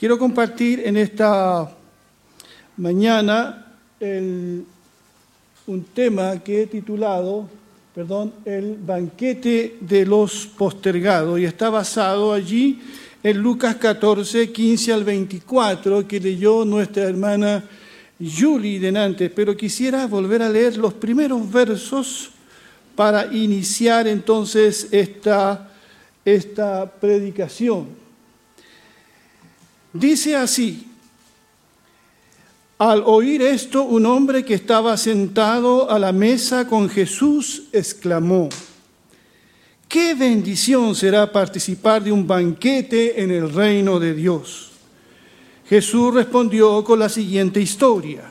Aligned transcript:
Quiero 0.00 0.18
compartir 0.18 0.80
en 0.86 0.96
esta 0.96 1.70
mañana 2.78 3.66
un 4.00 5.84
tema 5.92 6.38
que 6.42 6.62
he 6.62 6.66
titulado, 6.68 7.46
perdón, 7.94 8.32
el 8.46 8.78
banquete 8.78 9.76
de 9.78 10.06
los 10.06 10.46
postergados 10.56 11.38
y 11.38 11.44
está 11.44 11.68
basado 11.68 12.32
allí 12.32 12.80
en 13.22 13.36
Lucas 13.42 13.76
14, 13.76 14.50
15 14.50 14.90
al 14.90 15.04
24 15.04 16.08
que 16.08 16.18
leyó 16.18 16.64
nuestra 16.64 17.02
hermana 17.02 17.62
Julie 18.18 18.80
denante, 18.80 19.28
pero 19.28 19.54
quisiera 19.54 20.06
volver 20.06 20.40
a 20.40 20.48
leer 20.48 20.78
los 20.78 20.94
primeros 20.94 21.52
versos 21.52 22.30
para 22.96 23.26
iniciar 23.34 24.08
entonces 24.08 24.88
esta, 24.92 25.70
esta 26.24 26.90
predicación. 26.90 27.99
Dice 29.92 30.36
así, 30.36 30.86
al 32.78 33.02
oír 33.04 33.42
esto, 33.42 33.82
un 33.82 34.06
hombre 34.06 34.44
que 34.44 34.54
estaba 34.54 34.96
sentado 34.96 35.90
a 35.90 35.98
la 35.98 36.12
mesa 36.12 36.66
con 36.66 36.88
Jesús 36.88 37.64
exclamó, 37.72 38.48
qué 39.88 40.14
bendición 40.14 40.94
será 40.94 41.30
participar 41.30 42.02
de 42.02 42.12
un 42.12 42.26
banquete 42.26 43.20
en 43.22 43.32
el 43.32 43.52
reino 43.52 43.98
de 43.98 44.14
Dios. 44.14 44.70
Jesús 45.68 46.14
respondió 46.14 46.82
con 46.82 46.98
la 46.98 47.08
siguiente 47.08 47.60
historia. 47.60 48.30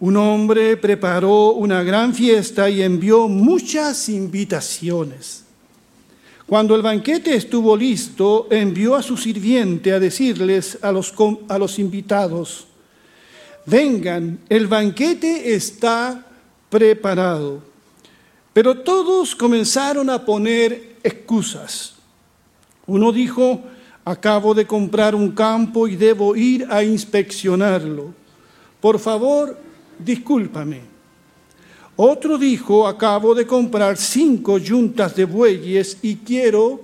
Un 0.00 0.16
hombre 0.16 0.76
preparó 0.76 1.50
una 1.50 1.82
gran 1.82 2.14
fiesta 2.14 2.70
y 2.70 2.82
envió 2.82 3.28
muchas 3.28 4.08
invitaciones. 4.08 5.44
Cuando 6.48 6.74
el 6.74 6.80
banquete 6.80 7.34
estuvo 7.34 7.76
listo, 7.76 8.48
envió 8.50 8.96
a 8.96 9.02
su 9.02 9.18
sirviente 9.18 9.92
a 9.92 10.00
decirles 10.00 10.78
a 10.80 10.90
los, 10.90 11.12
a 11.46 11.58
los 11.58 11.78
invitados, 11.78 12.66
vengan, 13.66 14.38
el 14.48 14.66
banquete 14.66 15.54
está 15.54 16.24
preparado. 16.70 17.62
Pero 18.54 18.78
todos 18.78 19.36
comenzaron 19.36 20.08
a 20.08 20.24
poner 20.24 20.96
excusas. 21.02 21.96
Uno 22.86 23.12
dijo, 23.12 23.60
acabo 24.06 24.54
de 24.54 24.66
comprar 24.66 25.14
un 25.14 25.32
campo 25.32 25.86
y 25.86 25.96
debo 25.96 26.34
ir 26.34 26.66
a 26.70 26.82
inspeccionarlo. 26.82 28.14
Por 28.80 28.98
favor, 28.98 29.54
discúlpame. 29.98 30.80
Otro 32.00 32.38
dijo, 32.38 32.86
acabo 32.86 33.34
de 33.34 33.44
comprar 33.44 33.96
cinco 33.96 34.56
yuntas 34.58 35.16
de 35.16 35.24
bueyes 35.24 35.98
y 36.00 36.14
quiero 36.14 36.80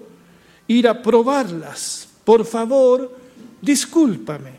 ir 0.66 0.88
a 0.88 1.00
probarlas. 1.00 2.08
Por 2.24 2.44
favor, 2.44 3.16
discúlpame. 3.62 4.50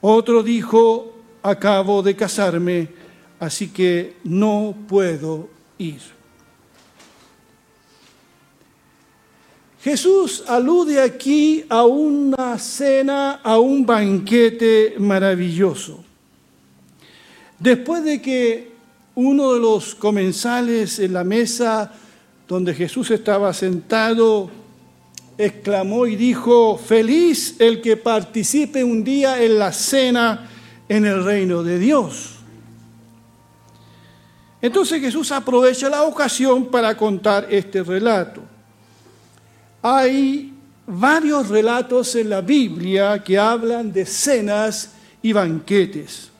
Otro 0.00 0.44
dijo, 0.44 1.14
acabo 1.42 2.04
de 2.04 2.14
casarme, 2.14 2.88
así 3.40 3.66
que 3.70 4.18
no 4.22 4.76
puedo 4.86 5.48
ir. 5.78 6.00
Jesús 9.82 10.44
alude 10.46 11.00
aquí 11.00 11.64
a 11.68 11.84
una 11.84 12.60
cena, 12.60 13.40
a 13.42 13.58
un 13.58 13.84
banquete 13.84 14.94
maravilloso. 15.00 16.04
Después 17.58 18.04
de 18.04 18.22
que 18.22 18.73
uno 19.16 19.52
de 19.52 19.60
los 19.60 19.94
comensales 19.94 20.98
en 20.98 21.12
la 21.12 21.24
mesa 21.24 21.92
donde 22.48 22.74
Jesús 22.74 23.10
estaba 23.10 23.52
sentado 23.52 24.50
exclamó 25.36 26.06
y 26.06 26.16
dijo, 26.16 26.78
feliz 26.78 27.56
el 27.58 27.80
que 27.80 27.96
participe 27.96 28.84
un 28.84 29.02
día 29.02 29.42
en 29.42 29.58
la 29.58 29.72
cena 29.72 30.48
en 30.88 31.04
el 31.06 31.24
reino 31.24 31.62
de 31.62 31.78
Dios. 31.78 32.30
Entonces 34.62 35.00
Jesús 35.00 35.30
aprovecha 35.32 35.88
la 35.88 36.04
ocasión 36.04 36.66
para 36.66 36.96
contar 36.96 37.48
este 37.50 37.82
relato. 37.82 38.42
Hay 39.82 40.52
varios 40.86 41.48
relatos 41.48 42.14
en 42.14 42.30
la 42.30 42.40
Biblia 42.40 43.22
que 43.22 43.38
hablan 43.38 43.92
de 43.92 44.06
cenas 44.06 44.92
y 45.20 45.32
banquetes 45.32 46.30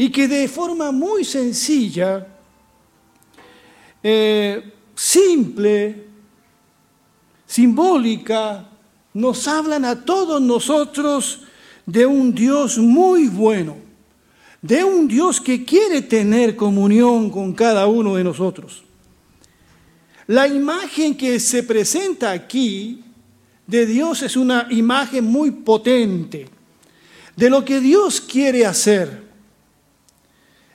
y 0.00 0.08
que 0.08 0.26
de 0.26 0.48
forma 0.48 0.92
muy 0.92 1.26
sencilla, 1.26 2.26
eh, 4.02 4.72
simple, 4.94 6.06
simbólica, 7.44 8.66
nos 9.12 9.46
hablan 9.46 9.84
a 9.84 10.02
todos 10.02 10.40
nosotros 10.40 11.42
de 11.84 12.06
un 12.06 12.34
Dios 12.34 12.78
muy 12.78 13.28
bueno, 13.28 13.76
de 14.62 14.82
un 14.82 15.06
Dios 15.06 15.38
que 15.38 15.66
quiere 15.66 16.00
tener 16.00 16.56
comunión 16.56 17.28
con 17.28 17.52
cada 17.52 17.86
uno 17.86 18.14
de 18.14 18.24
nosotros. 18.24 18.82
La 20.28 20.48
imagen 20.48 21.14
que 21.14 21.38
se 21.38 21.62
presenta 21.62 22.30
aquí 22.30 23.04
de 23.66 23.84
Dios 23.84 24.22
es 24.22 24.34
una 24.34 24.66
imagen 24.70 25.26
muy 25.26 25.50
potente 25.50 26.48
de 27.36 27.50
lo 27.50 27.62
que 27.66 27.80
Dios 27.80 28.22
quiere 28.22 28.64
hacer. 28.64 29.28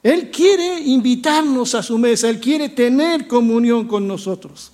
Él 0.05 0.29
quiere 0.29 0.81
invitarnos 0.81 1.73
a 1.73 1.81
su 1.81 1.97
mesa, 1.97 2.29
Él 2.29 2.39
quiere 2.39 2.69
tener 2.69 3.25
comunión 3.25 3.88
con 3.88 4.07
nosotros. 4.07 4.71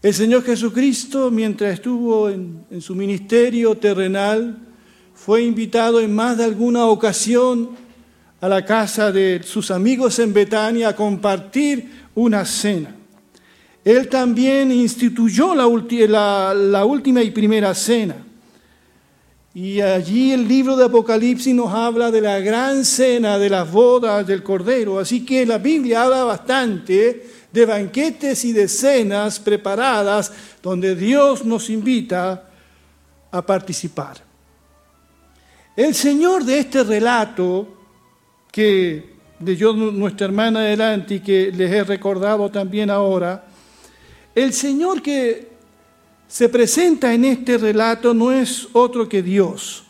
El 0.00 0.14
Señor 0.14 0.42
Jesucristo, 0.42 1.30
mientras 1.30 1.74
estuvo 1.74 2.30
en, 2.30 2.64
su 2.80 2.94
ministerio 2.94 3.74
terrenal, 3.74 4.56
fue 5.14 5.42
invitado 5.42 6.00
en 6.00 6.14
más 6.14 6.38
de 6.38 6.44
alguna 6.44 6.86
ocasión 6.86 7.72
a 8.40 8.48
la 8.48 8.64
casa 8.64 9.12
de 9.12 9.42
sus 9.44 9.70
amigos 9.70 10.18
en 10.18 10.32
Betania 10.32 10.88
a 10.88 10.96
compartir 10.96 11.90
una 12.14 12.46
cena. 12.46 12.96
Él 13.84 14.08
también 14.08 14.72
instituyó 14.72 15.54
la, 15.54 15.66
última 15.66 17.22
y 17.22 17.30
primera 17.30 17.74
cena. 17.74 18.16
Y 19.54 19.82
allí 19.82 20.32
el 20.32 20.48
libro 20.48 20.76
de 20.76 20.86
Apocalipsis 20.86 21.54
nos 21.54 21.74
habla 21.74 22.10
de 22.10 22.22
la 22.22 22.40
gran 22.40 22.86
cena 22.86 23.38
de 23.38 23.50
las 23.50 23.70
bodas 23.70 24.26
del 24.26 24.42
Cordero. 24.42 24.98
Así 24.98 25.26
que 25.26 25.44
la 25.44 25.58
Biblia 25.58 26.04
habla 26.04 26.24
bastante 26.24 27.26
de 27.52 27.66
banquetes 27.66 28.46
y 28.46 28.52
de 28.54 28.66
cenas 28.66 29.38
preparadas 29.38 30.32
donde 30.62 30.96
Dios 30.96 31.44
nos 31.44 31.68
invita 31.68 32.48
a 33.30 33.42
participar. 33.42 34.22
El 35.76 35.94
Señor 35.94 36.44
de 36.44 36.58
este 36.58 36.82
relato 36.82 37.68
que 38.50 39.12
leyó 39.44 39.74
nuestra 39.74 40.26
hermana 40.26 40.60
adelante 40.60 41.16
y 41.16 41.20
que 41.20 41.52
les 41.52 41.70
he 41.70 41.84
recordado 41.84 42.50
también 42.50 42.88
ahora, 42.88 43.44
el 44.34 44.54
Señor 44.54 45.02
que 45.02 45.51
se 46.32 46.48
presenta 46.48 47.12
en 47.12 47.26
este 47.26 47.58
relato 47.58 48.14
no 48.14 48.32
es 48.32 48.66
otro 48.72 49.06
que 49.06 49.22
Dios. 49.22 49.84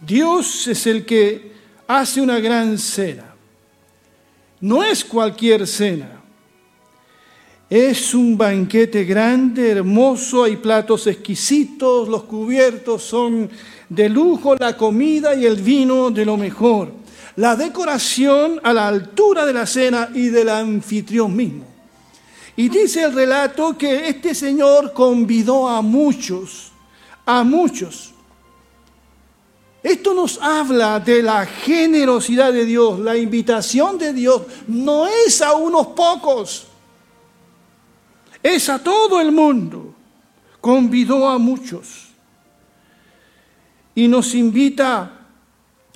Dios 0.00 0.68
es 0.68 0.86
el 0.86 1.04
que 1.04 1.50
hace 1.88 2.20
una 2.20 2.38
gran 2.38 2.78
cena. 2.78 3.34
No 4.60 4.84
es 4.84 5.04
cualquier 5.04 5.66
cena. 5.66 6.22
Es 7.68 8.14
un 8.14 8.38
banquete 8.38 9.02
grande, 9.02 9.70
hermoso, 9.70 10.44
hay 10.44 10.54
platos 10.54 11.08
exquisitos, 11.08 12.08
los 12.08 12.22
cubiertos 12.22 13.02
son 13.02 13.50
de 13.88 14.08
lujo, 14.08 14.54
la 14.54 14.76
comida 14.76 15.34
y 15.34 15.46
el 15.46 15.56
vino 15.56 16.12
de 16.12 16.24
lo 16.24 16.36
mejor. 16.36 16.92
La 17.34 17.56
decoración 17.56 18.60
a 18.62 18.72
la 18.72 18.86
altura 18.86 19.46
de 19.46 19.52
la 19.52 19.66
cena 19.66 20.10
y 20.14 20.28
del 20.28 20.48
anfitrión 20.48 21.34
mismo. 21.34 21.71
Y 22.56 22.68
dice 22.68 23.04
el 23.04 23.14
relato 23.14 23.76
que 23.76 24.08
este 24.08 24.34
Señor 24.34 24.92
convidó 24.92 25.68
a 25.68 25.80
muchos, 25.80 26.70
a 27.24 27.42
muchos. 27.44 28.12
Esto 29.82 30.14
nos 30.14 30.40
habla 30.40 31.00
de 31.00 31.22
la 31.22 31.44
generosidad 31.44 32.52
de 32.52 32.64
Dios, 32.64 33.00
la 33.00 33.16
invitación 33.16 33.98
de 33.98 34.12
Dios 34.12 34.42
no 34.68 35.06
es 35.06 35.42
a 35.42 35.54
unos 35.54 35.88
pocos, 35.88 36.66
es 38.42 38.68
a 38.68 38.78
todo 38.78 39.20
el 39.20 39.32
mundo. 39.32 39.94
Convidó 40.60 41.28
a 41.28 41.38
muchos 41.38 42.06
y 43.96 44.06
nos 44.06 44.32
invita 44.34 45.26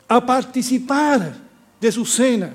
a 0.09 0.27
participar 0.27 1.37
de 1.81 1.93
su 1.93 2.05
cena 2.05 2.53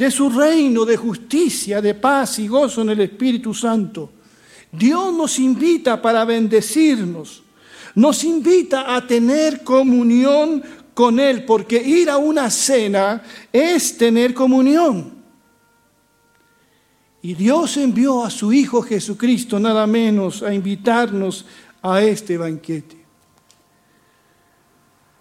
de 0.00 0.10
su 0.10 0.30
reino 0.30 0.86
de 0.86 0.96
justicia, 0.96 1.82
de 1.82 1.94
paz 1.94 2.38
y 2.38 2.48
gozo 2.48 2.80
en 2.80 2.88
el 2.88 3.02
Espíritu 3.02 3.52
Santo. 3.52 4.10
Dios 4.72 5.12
nos 5.12 5.38
invita 5.38 6.00
para 6.00 6.24
bendecirnos, 6.24 7.42
nos 7.96 8.24
invita 8.24 8.96
a 8.96 9.06
tener 9.06 9.62
comunión 9.62 10.62
con 10.94 11.20
Él, 11.20 11.44
porque 11.44 11.82
ir 11.82 12.08
a 12.08 12.16
una 12.16 12.48
cena 12.48 13.22
es 13.52 13.98
tener 13.98 14.32
comunión. 14.32 15.12
Y 17.20 17.34
Dios 17.34 17.76
envió 17.76 18.24
a 18.24 18.30
su 18.30 18.54
Hijo 18.54 18.80
Jesucristo 18.80 19.60
nada 19.60 19.86
menos 19.86 20.42
a 20.42 20.54
invitarnos 20.54 21.44
a 21.82 22.00
este 22.00 22.38
banquete. 22.38 22.99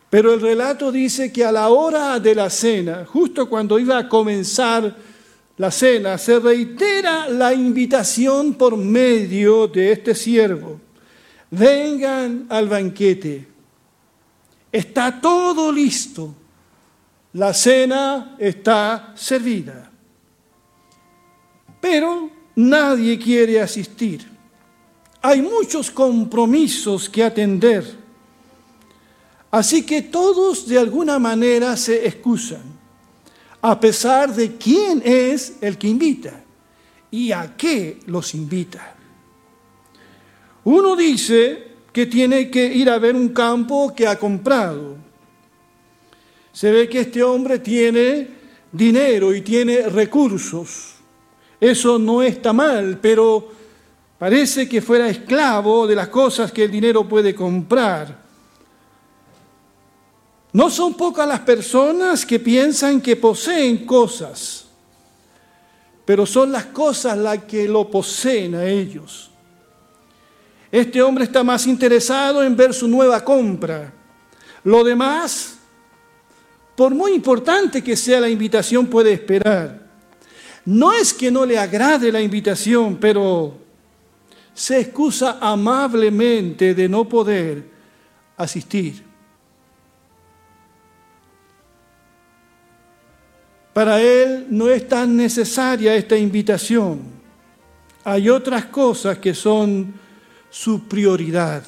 Pero 0.09 0.33
el 0.33 0.41
relato 0.41 0.91
dice 0.91 1.31
que 1.31 1.45
a 1.45 1.51
la 1.51 1.69
hora 1.69 2.19
de 2.19 2.33
la 2.33 2.49
cena, 2.49 3.05
justo 3.05 3.47
cuando 3.47 3.77
iba 3.77 3.97
a 3.97 4.09
comenzar 4.09 4.95
la 5.57 5.69
cena, 5.69 6.17
se 6.17 6.39
reitera 6.39 7.29
la 7.29 7.53
invitación 7.53 8.55
por 8.55 8.75
medio 8.75 9.67
de 9.67 9.91
este 9.91 10.15
siervo. 10.15 10.79
Vengan 11.51 12.47
al 12.49 12.67
banquete. 12.67 13.47
Está 14.71 15.19
todo 15.21 15.71
listo. 15.71 16.33
La 17.33 17.53
cena 17.53 18.35
está 18.39 19.13
servida. 19.15 19.91
Pero 21.79 22.31
nadie 22.55 23.19
quiere 23.19 23.61
asistir. 23.61 24.27
Hay 25.21 25.41
muchos 25.41 25.91
compromisos 25.91 27.07
que 27.09 27.23
atender. 27.23 27.98
Así 29.51 29.83
que 29.83 30.03
todos 30.03 30.67
de 30.67 30.77
alguna 30.77 31.17
manera 31.17 31.75
se 31.75 32.05
excusan, 32.07 32.61
a 33.61 33.79
pesar 33.79 34.33
de 34.33 34.55
quién 34.55 35.01
es 35.03 35.57
el 35.61 35.77
que 35.77 35.87
invita 35.87 36.43
y 37.09 37.31
a 37.31 37.55
qué 37.57 37.99
los 38.05 38.35
invita. 38.35 38.95
Uno 40.65 40.95
dice 40.95 41.67
que 41.91 42.05
tiene 42.05 42.51
que 42.51 42.65
ir 42.67 42.89
a 42.89 42.99
ver 42.99 43.15
un 43.15 43.29
campo 43.29 43.93
que 43.95 44.07
ha 44.07 44.19
comprado. 44.19 44.97
Se 46.51 46.71
ve 46.71 46.87
que 46.87 47.01
este 47.01 47.23
hombre 47.23 47.59
tiene 47.59 48.27
dinero 48.71 49.33
y 49.33 49.41
tiene 49.41 49.89
recursos. 49.89 50.95
Eso 51.59 51.97
no 51.97 52.21
está 52.21 52.53
mal, 52.53 52.99
pero 53.01 53.49
parece 54.17 54.69
que 54.69 54.81
fuera 54.81 55.09
esclavo 55.09 55.87
de 55.87 55.95
las 55.95 56.09
cosas 56.09 56.51
que 56.51 56.65
el 56.65 56.71
dinero 56.71 57.07
puede 57.07 57.33
comprar. 57.33 58.18
No 60.51 60.69
son 60.69 60.95
pocas 60.95 61.27
las 61.27 61.41
personas 61.41 62.25
que 62.25 62.39
piensan 62.39 63.01
que 63.01 63.15
poseen 63.15 63.85
cosas, 63.85 64.65
pero 66.05 66.25
son 66.25 66.51
las 66.51 66.65
cosas 66.65 67.17
las 67.17 67.43
que 67.43 67.67
lo 67.67 67.89
poseen 67.89 68.55
a 68.55 68.65
ellos. 68.65 69.29
Este 70.71 71.01
hombre 71.01 71.25
está 71.25 71.43
más 71.43 71.67
interesado 71.67 72.43
en 72.43 72.55
ver 72.55 72.73
su 72.73 72.87
nueva 72.87 73.23
compra. 73.23 73.93
Lo 74.63 74.83
demás, 74.83 75.57
por 76.75 76.95
muy 76.95 77.13
importante 77.13 77.83
que 77.83 77.95
sea 77.95 78.19
la 78.19 78.29
invitación, 78.29 78.87
puede 78.87 79.13
esperar. 79.13 79.87
No 80.65 80.91
es 80.93 81.13
que 81.13 81.31
no 81.31 81.45
le 81.45 81.57
agrade 81.57 82.11
la 82.11 82.21
invitación, 82.21 82.97
pero 82.97 83.55
se 84.53 84.79
excusa 84.79 85.37
amablemente 85.39 86.73
de 86.73 86.89
no 86.89 87.07
poder 87.07 87.69
asistir. 88.35 89.08
Para 93.79 94.01
él 94.01 94.47
no 94.49 94.67
es 94.67 94.89
tan 94.89 95.15
necesaria 95.15 95.95
esta 95.95 96.17
invitación. 96.17 96.99
Hay 98.03 98.27
otras 98.27 98.65
cosas 98.65 99.19
que 99.19 99.33
son 99.33 99.93
su 100.49 100.85
prioridad. 100.85 101.63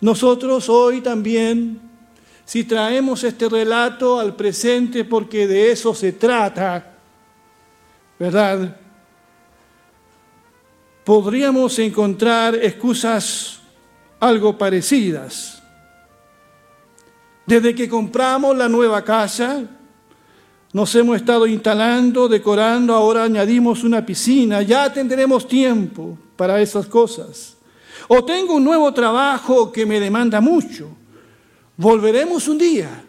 Nosotros 0.00 0.68
hoy 0.68 1.02
también, 1.02 1.80
si 2.44 2.64
traemos 2.64 3.22
este 3.22 3.48
relato 3.48 4.18
al 4.18 4.34
presente 4.34 5.04
porque 5.04 5.46
de 5.46 5.70
eso 5.70 5.94
se 5.94 6.10
trata, 6.14 6.96
¿verdad? 8.18 8.76
Podríamos 11.04 11.78
encontrar 11.78 12.56
excusas 12.56 13.60
algo 14.18 14.58
parecidas. 14.58 15.57
Desde 17.48 17.74
que 17.74 17.88
compramos 17.88 18.54
la 18.54 18.68
nueva 18.68 19.02
casa, 19.02 19.64
nos 20.74 20.94
hemos 20.94 21.16
estado 21.16 21.46
instalando, 21.46 22.28
decorando, 22.28 22.94
ahora 22.94 23.24
añadimos 23.24 23.84
una 23.84 24.04
piscina, 24.04 24.60
ya 24.60 24.92
tendremos 24.92 25.48
tiempo 25.48 26.18
para 26.36 26.60
esas 26.60 26.84
cosas. 26.88 27.56
O 28.06 28.22
tengo 28.22 28.52
un 28.56 28.64
nuevo 28.64 28.92
trabajo 28.92 29.72
que 29.72 29.86
me 29.86 29.98
demanda 29.98 30.42
mucho. 30.42 30.90
Volveremos 31.78 32.48
un 32.48 32.58
día. 32.58 33.02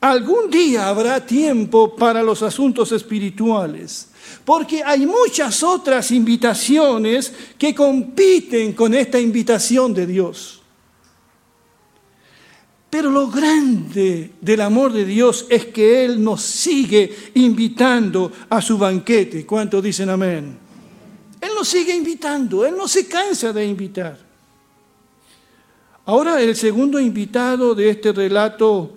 Algún 0.00 0.50
día 0.50 0.88
habrá 0.88 1.24
tiempo 1.24 1.94
para 1.94 2.20
los 2.20 2.42
asuntos 2.42 2.90
espirituales, 2.90 4.08
porque 4.44 4.82
hay 4.82 5.06
muchas 5.06 5.62
otras 5.62 6.10
invitaciones 6.10 7.32
que 7.56 7.72
compiten 7.76 8.72
con 8.72 8.92
esta 8.92 9.20
invitación 9.20 9.94
de 9.94 10.04
Dios. 10.08 10.61
Pero 12.92 13.08
lo 13.08 13.28
grande 13.28 14.32
del 14.38 14.60
amor 14.60 14.92
de 14.92 15.06
Dios 15.06 15.46
es 15.48 15.64
que 15.64 16.04
Él 16.04 16.22
nos 16.22 16.42
sigue 16.42 17.10
invitando 17.32 18.30
a 18.50 18.60
su 18.60 18.76
banquete. 18.76 19.46
¿Cuántos 19.46 19.82
dicen 19.82 20.10
amén? 20.10 20.58
Él 21.40 21.50
nos 21.56 21.68
sigue 21.68 21.96
invitando, 21.96 22.66
Él 22.66 22.74
no 22.76 22.86
se 22.86 23.08
cansa 23.08 23.50
de 23.50 23.64
invitar. 23.64 24.18
Ahora 26.04 26.38
el 26.42 26.54
segundo 26.54 27.00
invitado 27.00 27.74
de 27.74 27.88
este 27.88 28.12
relato 28.12 28.92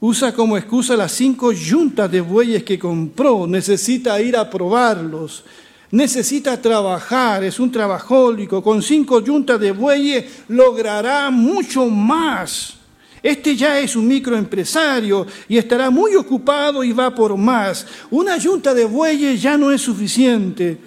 usa 0.00 0.34
como 0.34 0.58
excusa 0.58 0.94
las 0.98 1.12
cinco 1.12 1.50
yuntas 1.50 2.12
de 2.12 2.20
bueyes 2.20 2.62
que 2.62 2.78
compró, 2.78 3.46
necesita 3.46 4.20
ir 4.20 4.36
a 4.36 4.50
probarlos 4.50 5.44
necesita 5.90 6.60
trabajar, 6.60 7.42
es 7.44 7.58
un 7.58 7.70
trabajólico, 7.70 8.62
con 8.62 8.82
cinco 8.82 9.20
yuntas 9.20 9.60
de 9.60 9.72
bueyes 9.72 10.24
logrará 10.48 11.30
mucho 11.30 11.86
más. 11.86 12.74
Este 13.22 13.54
ya 13.54 13.78
es 13.78 13.96
un 13.96 14.08
microempresario 14.08 15.26
y 15.48 15.58
estará 15.58 15.90
muy 15.90 16.14
ocupado 16.14 16.82
y 16.82 16.92
va 16.92 17.14
por 17.14 17.36
más. 17.36 17.86
Una 18.10 18.38
yunta 18.38 18.72
de 18.72 18.84
bueyes 18.84 19.42
ya 19.42 19.58
no 19.58 19.70
es 19.70 19.82
suficiente. 19.82 20.78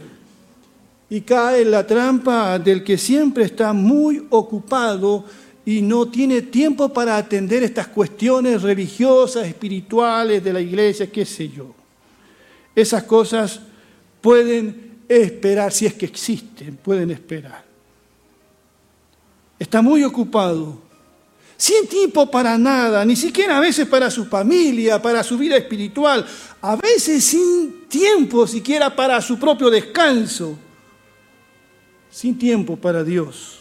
Y 1.10 1.22
cae 1.22 1.62
en 1.62 1.70
la 1.70 1.86
trampa 1.86 2.58
del 2.58 2.84
que 2.84 2.98
siempre 2.98 3.44
está 3.44 3.72
muy 3.72 4.26
ocupado 4.32 5.26
y 5.64 5.82
no 5.82 6.08
tiene 6.08 6.42
tiempo 6.42 6.90
para 6.90 7.18
atender 7.18 7.62
estas 7.62 7.88
cuestiones 7.88 8.64
religiosas, 8.64 9.46
espirituales 9.46 10.44
de 10.44 10.54
la 10.54 10.60
iglesia, 10.60 11.12
qué 11.12 11.26
sé 11.26 11.50
yo. 11.50 11.76
Esas 12.76 13.04
cosas 13.04 13.60
pueden 14.22 14.93
esperar, 15.22 15.72
si 15.72 15.86
es 15.86 15.94
que 15.94 16.06
existen, 16.06 16.78
pueden 16.78 17.12
esperar. 17.12 17.64
Está 19.60 19.82
muy 19.82 20.04
ocupado, 20.04 20.82
sin 21.56 21.88
tiempo 21.88 22.30
para 22.30 22.58
nada, 22.58 23.06
ni 23.06 23.16
siquiera 23.16 23.58
a 23.58 23.62
veces 23.62 23.88
para 23.88 24.10
su 24.10 24.26
familia, 24.26 25.02
para 25.02 25.24
su 25.24 25.38
vida 25.38 25.56
espiritual, 25.56 26.26
a 26.62 26.76
veces 26.76 27.24
sin 27.24 27.88
tiempo 27.88 28.48
siquiera 28.48 28.94
para 28.96 29.22
su 29.22 29.38
propio 29.38 29.70
descanso, 29.70 30.58
sin 32.10 32.38
tiempo 32.38 32.76
para 32.76 33.04
Dios. 33.04 33.60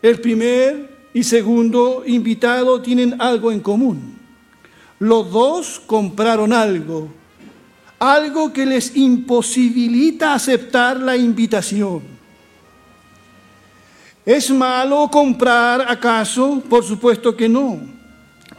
El 0.00 0.20
primer 0.20 0.90
y 1.14 1.22
segundo 1.22 2.02
invitado 2.06 2.82
tienen 2.82 3.20
algo 3.20 3.50
en 3.50 3.60
común. 3.60 4.18
Los 4.98 5.30
dos 5.30 5.82
compraron 5.86 6.52
algo 6.52 7.08
algo 8.04 8.52
que 8.52 8.66
les 8.66 8.94
imposibilita 8.96 10.34
aceptar 10.34 11.00
la 11.00 11.16
invitación. 11.16 12.02
¿Es 14.24 14.50
malo 14.50 15.08
comprar 15.10 15.84
acaso? 15.90 16.62
Por 16.68 16.84
supuesto 16.84 17.36
que 17.36 17.48
no. 17.48 17.78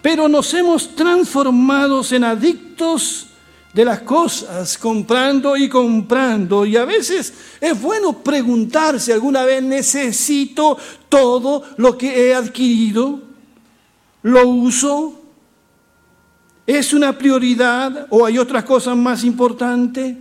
Pero 0.02 0.28
nos 0.28 0.54
hemos 0.54 0.96
transformado 0.96 2.02
en 2.12 2.24
adictos 2.24 3.28
de 3.74 3.84
las 3.84 4.02
cosas, 4.02 4.78
comprando 4.78 5.58
y 5.58 5.68
comprando. 5.68 6.66
Y 6.66 6.78
a 6.78 6.86
veces 6.86 7.34
es 7.60 7.82
bueno 7.82 8.24
preguntarse 8.24 9.12
alguna 9.12 9.44
vez, 9.44 9.62
¿necesito 9.64 10.78
todo 11.10 11.64
lo 11.78 11.98
que 11.98 12.30
he 12.30 12.36
adquirido? 12.36 13.20
¿Lo 14.22 14.48
uso? 14.48 15.25
¿Es 16.66 16.94
una 16.94 17.16
prioridad 17.16 18.08
o 18.10 18.26
hay 18.26 18.40
otras 18.40 18.64
cosas 18.64 18.98
más 18.98 19.24
importantes? 19.24 20.16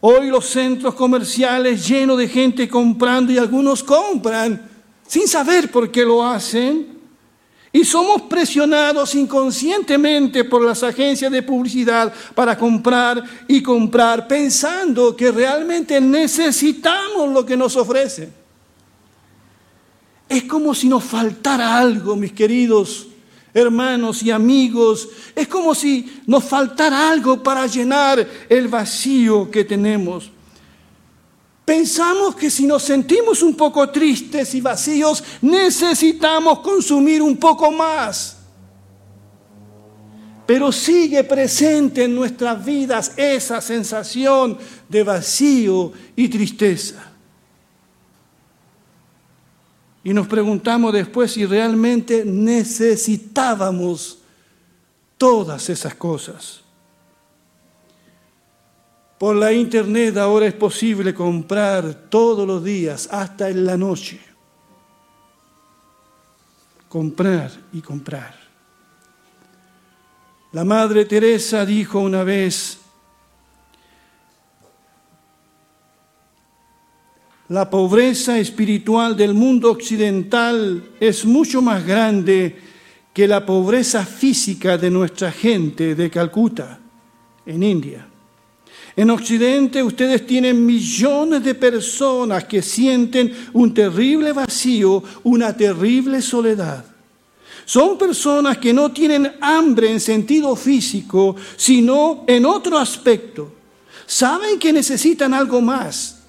Hoy 0.00 0.28
los 0.28 0.46
centros 0.46 0.94
comerciales 0.94 1.86
llenos 1.86 2.18
de 2.18 2.26
gente 2.26 2.68
comprando 2.68 3.32
y 3.32 3.38
algunos 3.38 3.84
compran 3.84 4.68
sin 5.06 5.28
saber 5.28 5.70
por 5.70 5.90
qué 5.90 6.04
lo 6.04 6.26
hacen. 6.26 6.98
Y 7.72 7.84
somos 7.84 8.22
presionados 8.22 9.14
inconscientemente 9.14 10.42
por 10.42 10.64
las 10.64 10.82
agencias 10.82 11.30
de 11.30 11.42
publicidad 11.42 12.12
para 12.34 12.58
comprar 12.58 13.22
y 13.46 13.62
comprar 13.62 14.26
pensando 14.26 15.14
que 15.14 15.30
realmente 15.30 16.00
necesitamos 16.00 17.32
lo 17.32 17.46
que 17.46 17.56
nos 17.56 17.76
ofrecen. 17.76 18.32
Es 20.28 20.44
como 20.44 20.74
si 20.74 20.88
nos 20.88 21.04
faltara 21.04 21.78
algo, 21.78 22.16
mis 22.16 22.32
queridos 22.32 23.09
hermanos 23.52 24.22
y 24.22 24.30
amigos, 24.30 25.08
es 25.34 25.48
como 25.48 25.74
si 25.74 26.22
nos 26.26 26.44
faltara 26.44 27.10
algo 27.10 27.42
para 27.42 27.66
llenar 27.66 28.26
el 28.48 28.68
vacío 28.68 29.50
que 29.50 29.64
tenemos. 29.64 30.30
Pensamos 31.64 32.34
que 32.34 32.50
si 32.50 32.66
nos 32.66 32.82
sentimos 32.82 33.42
un 33.42 33.54
poco 33.54 33.88
tristes 33.90 34.54
y 34.54 34.60
vacíos, 34.60 35.22
necesitamos 35.40 36.60
consumir 36.60 37.22
un 37.22 37.36
poco 37.36 37.70
más. 37.70 38.38
Pero 40.46 40.72
sigue 40.72 41.22
presente 41.22 42.04
en 42.04 42.14
nuestras 42.16 42.64
vidas 42.64 43.12
esa 43.16 43.60
sensación 43.60 44.58
de 44.88 45.04
vacío 45.04 45.92
y 46.16 46.28
tristeza. 46.28 47.09
Y 50.02 50.12
nos 50.14 50.26
preguntamos 50.26 50.92
después 50.92 51.32
si 51.32 51.44
realmente 51.44 52.24
necesitábamos 52.24 54.18
todas 55.18 55.68
esas 55.68 55.94
cosas. 55.94 56.62
Por 59.18 59.36
la 59.36 59.52
internet 59.52 60.16
ahora 60.16 60.46
es 60.46 60.54
posible 60.54 61.12
comprar 61.12 61.92
todos 62.08 62.46
los 62.46 62.64
días, 62.64 63.06
hasta 63.12 63.50
en 63.50 63.66
la 63.66 63.76
noche. 63.76 64.18
Comprar 66.88 67.52
y 67.74 67.82
comprar. 67.82 68.34
La 70.52 70.64
Madre 70.64 71.04
Teresa 71.04 71.66
dijo 71.66 72.00
una 72.00 72.24
vez, 72.24 72.79
la 77.50 77.68
pobreza 77.68 78.38
espiritual 78.38 79.16
del 79.16 79.34
mundo 79.34 79.72
occidental 79.72 80.90
es 81.00 81.24
mucho 81.24 81.60
más 81.60 81.84
grande 81.84 82.56
que 83.12 83.26
la 83.26 83.44
pobreza 83.44 84.06
física 84.06 84.78
de 84.78 84.88
nuestra 84.88 85.32
gente 85.32 85.96
de 85.96 86.08
Calcuta, 86.08 86.78
en 87.44 87.62
India. 87.64 88.06
En 88.94 89.10
Occidente 89.10 89.82
ustedes 89.82 90.24
tienen 90.28 90.64
millones 90.64 91.42
de 91.42 91.56
personas 91.56 92.44
que 92.44 92.62
sienten 92.62 93.34
un 93.52 93.74
terrible 93.74 94.32
vacío, 94.32 95.02
una 95.24 95.56
terrible 95.56 96.22
soledad. 96.22 96.84
Son 97.64 97.98
personas 97.98 98.58
que 98.58 98.72
no 98.72 98.92
tienen 98.92 99.32
hambre 99.40 99.90
en 99.90 99.98
sentido 99.98 100.54
físico, 100.54 101.34
sino 101.56 102.22
en 102.28 102.46
otro 102.46 102.78
aspecto. 102.78 103.52
Saben 104.06 104.56
que 104.56 104.72
necesitan 104.72 105.34
algo 105.34 105.60
más 105.60 106.19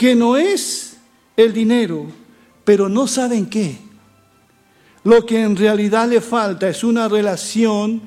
que 0.00 0.14
no 0.14 0.34
es 0.34 0.96
el 1.36 1.52
dinero, 1.52 2.06
pero 2.64 2.88
no 2.88 3.06
saben 3.06 3.50
qué. 3.50 3.76
Lo 5.04 5.26
que 5.26 5.42
en 5.42 5.54
realidad 5.54 6.08
le 6.08 6.22
falta 6.22 6.70
es 6.70 6.82
una 6.82 7.06
relación 7.06 8.00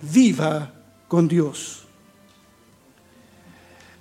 viva 0.00 0.72
con 1.08 1.26
Dios. 1.26 1.86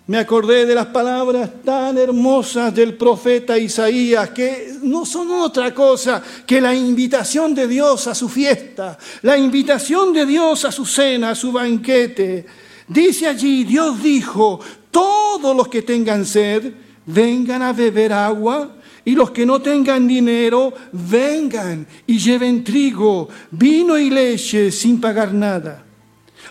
Me 0.06 0.20
acordé 0.20 0.68
de 0.68 0.76
las 0.76 0.86
palabras 0.86 1.50
tan 1.66 1.98
hermosas 1.98 2.72
del 2.76 2.94
profeta 2.94 3.58
Isaías, 3.58 4.30
que 4.30 4.76
no 4.84 5.04
son 5.04 5.32
otra 5.32 5.74
cosa 5.74 6.22
que 6.46 6.62
la 6.62 6.76
invitación 6.76 7.56
de 7.56 7.68
Dios 7.68 8.06
a 8.06 8.14
su 8.14 8.30
fiesta, 8.30 8.96
la 9.24 9.36
invitación 9.36 10.14
de 10.14 10.28
Dios 10.28 10.66
a 10.66 10.72
su 10.72 10.86
cena, 10.86 11.32
a 11.32 11.36
su 11.36 11.52
banquete. 11.52 12.46
Dice 12.88 13.26
allí, 13.26 13.64
Dios 13.64 14.04
dijo, 14.04 14.60
todos 14.92 15.56
los 15.58 15.68
que 15.68 15.82
tengan 15.82 16.28
sed, 16.28 16.74
vengan 17.06 17.62
a 17.62 17.74
beber 17.74 18.14
agua 18.14 18.76
y 19.06 19.16
los 19.16 19.32
que 19.32 19.46
no 19.46 19.62
tengan 19.62 20.08
dinero, 20.08 20.74
vengan 20.92 21.86
y 22.08 22.18
lleven 22.18 22.64
trigo, 22.64 23.28
vino 23.52 23.98
y 23.98 24.10
leche 24.10 24.72
sin 24.72 25.02
pagar 25.02 25.34
nada. 25.34 25.84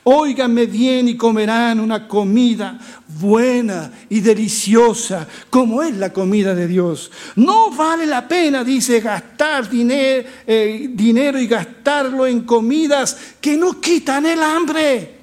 Óiganme 0.04 0.66
bien 0.66 1.08
y 1.08 1.16
comerán 1.16 1.78
una 1.78 2.08
comida 2.08 2.78
buena 3.20 3.92
y 4.08 4.20
deliciosa, 4.20 5.28
como 5.48 5.82
es 5.82 5.96
la 5.96 6.12
comida 6.12 6.54
de 6.54 6.66
Dios. 6.66 7.10
No 7.36 7.70
vale 7.70 8.06
la 8.06 8.26
pena, 8.26 8.64
dice, 8.64 9.00
gastar 9.00 9.70
dinero, 9.70 10.28
eh, 10.46 10.90
dinero 10.92 11.38
y 11.38 11.46
gastarlo 11.46 12.26
en 12.26 12.40
comidas 12.42 13.16
que 13.40 13.56
no 13.56 13.80
quitan 13.80 14.26
el 14.26 14.42
hambre. 14.42 15.21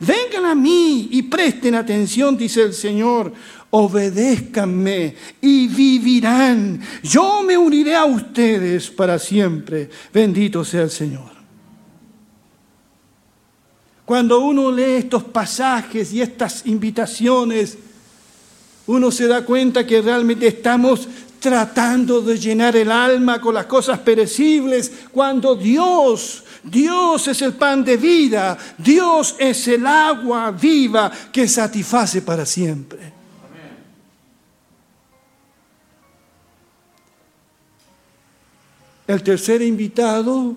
Vengan 0.00 0.46
a 0.46 0.54
mí 0.54 1.08
y 1.12 1.22
presten 1.22 1.74
atención, 1.74 2.36
dice 2.36 2.62
el 2.62 2.74
Señor. 2.74 3.32
Obedézcanme 3.70 5.16
y 5.40 5.66
vivirán. 5.68 6.80
Yo 7.02 7.42
me 7.42 7.58
uniré 7.58 7.96
a 7.96 8.04
ustedes 8.04 8.90
para 8.90 9.18
siempre. 9.18 9.90
Bendito 10.12 10.64
sea 10.64 10.82
el 10.82 10.90
Señor. 10.90 11.34
Cuando 14.04 14.40
uno 14.40 14.70
lee 14.70 14.96
estos 14.98 15.24
pasajes 15.24 16.12
y 16.12 16.20
estas 16.20 16.66
invitaciones, 16.66 17.78
uno 18.86 19.10
se 19.10 19.26
da 19.26 19.44
cuenta 19.44 19.86
que 19.86 20.02
realmente 20.02 20.46
estamos 20.46 21.08
tratando 21.44 22.22
de 22.22 22.38
llenar 22.38 22.74
el 22.74 22.90
alma 22.90 23.38
con 23.38 23.52
las 23.52 23.66
cosas 23.66 23.98
perecibles, 23.98 24.90
cuando 25.12 25.54
Dios 25.54 26.42
Dios 26.62 27.28
es 27.28 27.42
el 27.42 27.52
pan 27.52 27.84
de 27.84 27.98
vida, 27.98 28.56
Dios 28.78 29.36
es 29.38 29.68
el 29.68 29.86
agua 29.86 30.50
viva 30.50 31.12
que 31.30 31.46
satisface 31.46 32.22
para 32.22 32.46
siempre. 32.46 33.12
El 39.06 39.22
tercer 39.22 39.60
invitado 39.60 40.56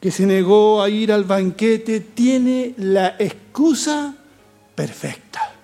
que 0.00 0.12
se 0.12 0.24
negó 0.24 0.80
a 0.80 0.88
ir 0.88 1.10
al 1.10 1.24
banquete 1.24 1.98
tiene 1.98 2.74
la 2.78 3.16
excusa 3.18 4.14
perfecta. 4.76 5.54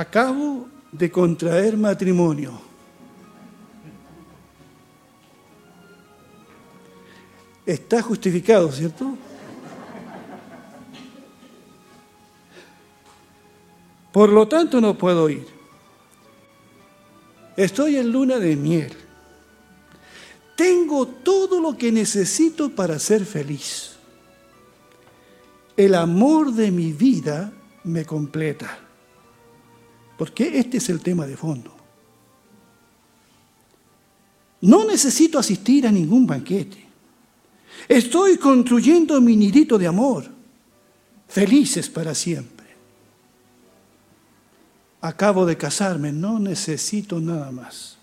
Acabo 0.00 0.66
de 0.90 1.10
contraer 1.10 1.76
matrimonio. 1.76 2.58
Está 7.66 8.00
justificado, 8.00 8.72
¿cierto? 8.72 9.14
Por 14.10 14.30
lo 14.30 14.48
tanto 14.48 14.80
no 14.80 14.96
puedo 14.96 15.28
ir. 15.28 15.46
Estoy 17.54 17.96
en 17.96 18.10
luna 18.10 18.38
de 18.38 18.56
miel. 18.56 18.96
Tengo 20.56 21.08
todo 21.08 21.60
lo 21.60 21.76
que 21.76 21.92
necesito 21.92 22.70
para 22.70 22.98
ser 22.98 23.26
feliz. 23.26 23.96
El 25.76 25.94
amor 25.94 26.54
de 26.54 26.70
mi 26.70 26.94
vida 26.94 27.52
me 27.84 28.06
completa 28.06 28.89
porque 30.20 30.58
este 30.58 30.76
es 30.76 30.90
el 30.90 31.00
tema 31.00 31.26
de 31.26 31.34
fondo. 31.34 31.74
No 34.60 34.84
necesito 34.84 35.38
asistir 35.38 35.86
a 35.86 35.90
ningún 35.90 36.26
banquete. 36.26 36.86
Estoy 37.88 38.36
construyendo 38.36 39.18
mi 39.22 39.34
nidito 39.34 39.78
de 39.78 39.86
amor, 39.86 40.26
felices 41.26 41.88
para 41.88 42.14
siempre. 42.14 42.66
Acabo 45.00 45.46
de 45.46 45.56
casarme, 45.56 46.12
no 46.12 46.38
necesito 46.38 47.18
nada 47.18 47.50
más. 47.50 47.96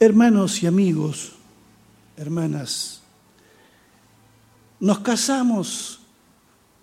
Hermanos 0.00 0.60
y 0.64 0.66
amigos, 0.66 1.34
hermanas, 2.16 3.02
nos 4.80 4.98
casamos 4.98 6.01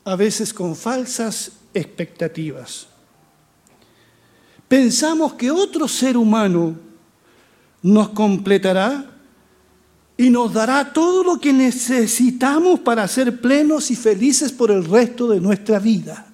a 0.03 0.15
veces 0.15 0.53
con 0.53 0.75
falsas 0.75 1.51
expectativas. 1.73 2.87
Pensamos 4.67 5.33
que 5.33 5.51
otro 5.51 5.87
ser 5.87 6.15
humano 6.15 6.77
nos 7.81 8.09
completará 8.09 9.05
y 10.17 10.29
nos 10.29 10.53
dará 10.53 10.91
todo 10.91 11.23
lo 11.23 11.39
que 11.39 11.53
necesitamos 11.53 12.79
para 12.81 13.07
ser 13.07 13.39
plenos 13.39 13.89
y 13.89 13.95
felices 13.95 14.51
por 14.51 14.69
el 14.69 14.83
resto 14.85 15.27
de 15.29 15.39
nuestra 15.39 15.79
vida. 15.79 16.25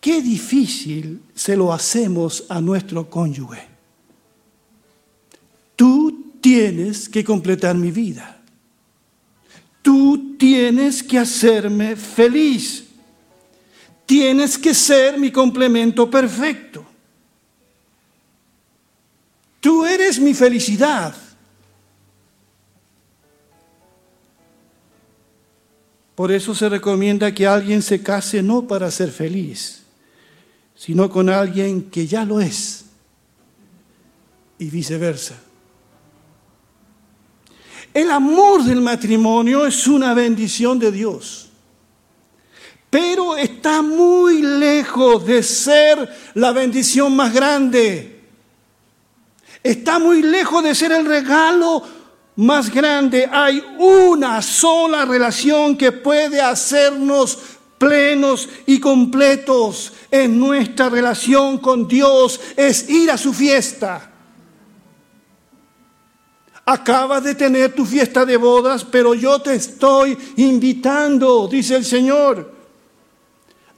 Qué 0.00 0.22
difícil 0.22 1.20
se 1.34 1.56
lo 1.56 1.72
hacemos 1.72 2.44
a 2.48 2.60
nuestro 2.60 3.10
cónyuge. 3.10 3.66
Tú 5.74 6.36
tienes 6.40 7.08
que 7.08 7.24
completar 7.24 7.74
mi 7.74 7.90
vida 7.90 8.35
tú 9.86 10.34
tienes 10.36 11.00
que 11.00 11.16
hacerme 11.16 11.94
feliz. 11.94 12.88
Tienes 14.04 14.58
que 14.58 14.74
ser 14.74 15.16
mi 15.16 15.30
complemento 15.30 16.10
perfecto. 16.10 16.84
Tú 19.60 19.86
eres 19.86 20.18
mi 20.18 20.34
felicidad. 20.34 21.14
Por 26.16 26.32
eso 26.32 26.52
se 26.52 26.68
recomienda 26.68 27.32
que 27.32 27.46
alguien 27.46 27.80
se 27.80 28.02
case 28.02 28.42
no 28.42 28.66
para 28.66 28.90
ser 28.90 29.12
feliz, 29.12 29.84
sino 30.74 31.08
con 31.08 31.28
alguien 31.28 31.82
que 31.92 32.08
ya 32.08 32.24
lo 32.24 32.40
es 32.40 32.86
y 34.58 34.68
viceversa. 34.68 35.45
El 37.96 38.10
amor 38.10 38.62
del 38.62 38.82
matrimonio 38.82 39.64
es 39.64 39.86
una 39.86 40.12
bendición 40.12 40.78
de 40.78 40.92
Dios, 40.92 41.48
pero 42.90 43.38
está 43.38 43.80
muy 43.80 44.42
lejos 44.42 45.24
de 45.24 45.42
ser 45.42 46.06
la 46.34 46.52
bendición 46.52 47.16
más 47.16 47.32
grande. 47.32 48.20
Está 49.62 49.98
muy 49.98 50.20
lejos 50.20 50.62
de 50.62 50.74
ser 50.74 50.92
el 50.92 51.06
regalo 51.06 51.82
más 52.36 52.70
grande. 52.70 53.30
Hay 53.32 53.64
una 53.78 54.42
sola 54.42 55.06
relación 55.06 55.74
que 55.74 55.90
puede 55.90 56.38
hacernos 56.38 57.38
plenos 57.78 58.46
y 58.66 58.78
completos 58.78 59.94
en 60.10 60.38
nuestra 60.38 60.90
relación 60.90 61.56
con 61.56 61.88
Dios. 61.88 62.38
Es 62.58 62.90
ir 62.90 63.10
a 63.10 63.16
su 63.16 63.32
fiesta. 63.32 64.15
Acabas 66.68 67.22
de 67.22 67.36
tener 67.36 67.72
tu 67.76 67.86
fiesta 67.86 68.24
de 68.24 68.36
bodas, 68.36 68.84
pero 68.84 69.14
yo 69.14 69.40
te 69.40 69.54
estoy 69.54 70.18
invitando, 70.36 71.46
dice 71.46 71.76
el 71.76 71.84
Señor, 71.84 72.52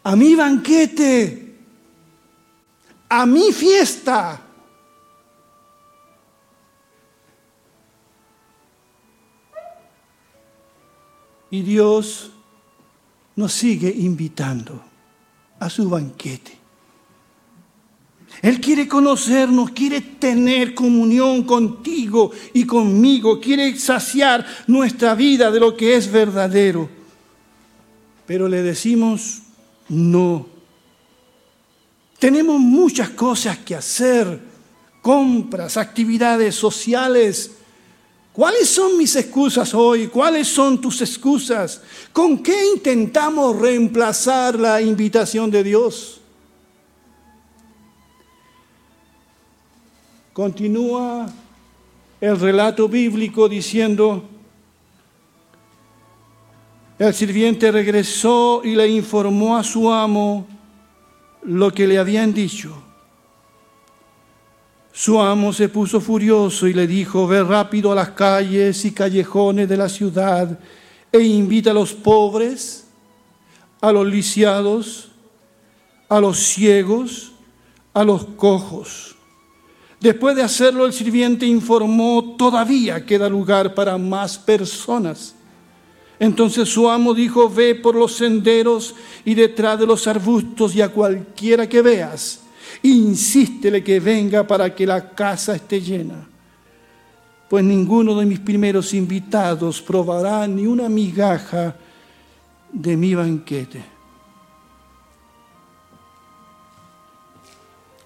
a 0.03 0.17
mi 0.17 0.35
banquete, 0.35 1.55
a 3.11 3.27
mi 3.27 3.53
fiesta. 3.53 4.41
Y 11.51 11.61
Dios 11.61 12.31
nos 13.37 13.53
sigue 13.53 13.91
invitando 13.91 14.83
a 15.61 15.69
su 15.69 15.91
banquete. 15.91 16.58
Él 18.43 18.61
quiere 18.61 18.87
conocernos, 18.87 19.71
quiere 19.71 20.01
tener 20.01 20.75
comunión 20.75 21.43
contigo 21.43 22.31
y 22.55 22.65
conmigo, 22.65 23.41
quiere 23.41 23.77
saciar 23.79 24.47
nuestra 24.67 25.15
vida 25.15 25.51
de 25.51 25.61
lo 25.61 25.77
que 25.77 25.97
es 25.97 26.11
verdadero. 26.11 26.89
Pero 28.27 28.49
le 28.49 28.63
decimos 28.63 29.41
no. 29.89 30.47
Tenemos 32.19 32.61
muchas 32.61 33.11
cosas 33.11 33.59
que 33.59 33.75
hacer, 33.75 34.41
compras, 35.03 35.77
actividades 35.77 36.55
sociales, 36.55 37.53
¿Cuáles 38.39 38.69
son 38.69 38.97
mis 38.97 39.17
excusas 39.17 39.75
hoy? 39.75 40.07
¿Cuáles 40.07 40.47
son 40.47 40.81
tus 40.81 41.01
excusas? 41.01 41.83
¿Con 42.13 42.41
qué 42.41 42.69
intentamos 42.73 43.59
reemplazar 43.59 44.57
la 44.57 44.81
invitación 44.81 45.51
de 45.51 45.65
Dios? 45.65 46.18
Continúa 50.39 51.29
el 52.21 52.39
relato 52.39 52.89
bíblico 52.89 53.49
diciendo, 53.49 54.23
el 56.97 57.13
sirviente 57.13 57.73
regresó 57.73 58.61
y 58.63 58.77
le 58.77 58.87
informó 58.87 59.57
a 59.57 59.65
su 59.65 59.91
amo 59.91 60.47
lo 61.43 61.73
que 61.73 61.89
le 61.89 61.99
habían 61.99 62.33
dicho. 62.33 62.73
Su 64.93 65.21
amo 65.21 65.53
se 65.53 65.69
puso 65.69 66.01
furioso 66.01 66.69
y 66.69 66.73
le 66.73 66.87
dijo, 66.87 67.27
ve 67.27 67.43
rápido 67.43 67.91
a 67.91 67.97
las 67.97 68.11
calles 68.11 68.85
y 68.85 68.93
callejones 68.93 69.69
de 69.69 69.77
la 69.77 69.89
ciudad 69.89 70.57
e 71.11 71.19
invita 71.19 71.73
a 71.73 71.75
los 71.75 71.95
pobres, 71.95 72.87
a 73.81 73.91
los 73.91 74.07
lisiados, 74.07 75.11
a 76.09 76.21
los 76.21 76.39
ciegos, 76.39 77.33
a 77.93 78.05
los 78.05 78.25
cojos. 78.25 79.18
Después 80.01 80.37
de 80.37 80.43
hacerlo, 80.43 80.87
el 80.87 80.93
sirviente 80.93 81.45
informó, 81.47 82.37
todavía 82.39 83.05
queda 83.05 83.29
lugar 83.29 83.75
para 83.75 83.99
más 83.99 84.39
personas. 84.39 85.35
Entonces 86.21 86.69
su 86.69 86.89
amo 86.89 87.15
dijo, 87.15 87.49
ve 87.49 87.75
por 87.75 87.95
los 87.95 88.15
senderos 88.15 88.95
y 89.25 89.35
detrás 89.35 89.79
de 89.79 89.87
los 89.87 90.07
arbustos 90.07 90.75
y 90.75 90.83
a 90.83 90.89
cualquiera 90.89 91.69
que 91.69 91.83
veas 91.83 92.41
insístele 92.83 93.83
que 93.83 94.01
venga 94.01 94.47
para 94.47 94.75
que 94.75 94.87
la 94.87 95.11
casa 95.11 95.55
esté 95.55 95.81
llena. 95.81 96.27
Pues 97.49 97.65
ninguno 97.65 98.15
de 98.19 98.27
mis 98.27 98.41
primeros 98.41 98.93
invitados 98.95 99.81
probará 99.81 100.47
ni 100.47 100.67
una 100.67 100.89
migaja 100.89 101.75
de 102.71 102.97
mi 102.97 103.15
banquete. 103.15 103.83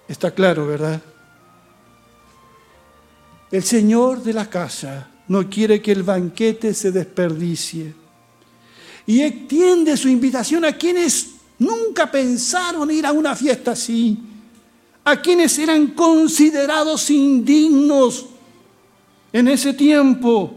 Está 0.07 0.31
claro, 0.31 0.65
¿verdad? 0.67 1.01
El 3.53 3.63
Señor 3.63 4.21
de 4.21 4.33
la 4.33 4.49
casa 4.49 5.07
no 5.27 5.47
quiere 5.47 5.81
que 5.81 5.93
el 5.93 6.01
banquete 6.01 6.73
se 6.73 6.91
desperdicie. 6.91 7.93
Y 9.05 9.21
extiende 9.21 9.95
su 9.95 10.09
invitación 10.09 10.65
a 10.65 10.73
quienes 10.73 11.35
nunca 11.59 12.09
pensaron 12.09 12.89
ir 12.89 13.05
a 13.05 13.11
una 13.11 13.35
fiesta 13.35 13.71
así 13.71 14.17
a 15.03 15.17
quienes 15.17 15.57
eran 15.59 15.87
considerados 15.87 17.09
indignos 17.09 18.25
en 19.31 19.47
ese 19.47 19.73
tiempo, 19.73 20.55